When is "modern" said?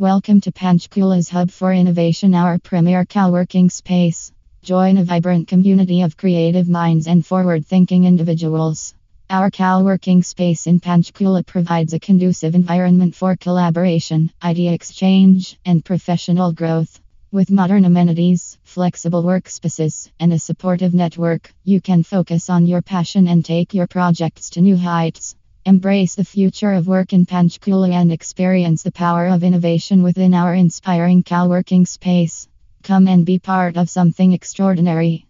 17.50-17.84